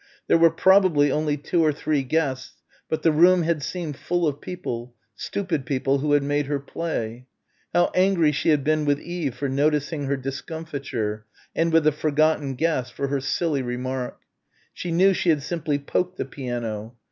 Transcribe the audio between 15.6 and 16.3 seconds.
poked the